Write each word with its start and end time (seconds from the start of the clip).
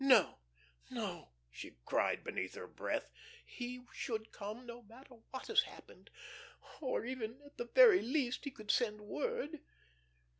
"No, 0.03 0.39
no," 0.89 1.29
she 1.51 1.77
cried, 1.85 2.23
beneath 2.23 2.55
her 2.55 2.65
breath. 2.65 3.11
"He 3.45 3.85
should 3.93 4.31
come, 4.31 4.65
no 4.65 4.81
matter 4.81 5.17
what 5.29 5.45
has 5.45 5.61
happened. 5.61 6.09
Or 6.81 7.05
even, 7.05 7.39
at 7.45 7.57
the 7.57 7.67
very 7.75 8.01
least, 8.01 8.43
he 8.45 8.49
could 8.49 8.71
send 8.71 9.01
word." 9.01 9.59